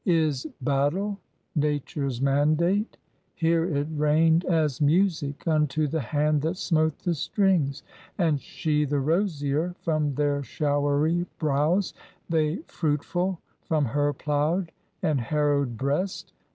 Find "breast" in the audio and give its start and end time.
15.77-16.33